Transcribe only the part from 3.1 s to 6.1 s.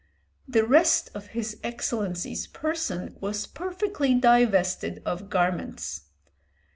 was perfectly divested of garments.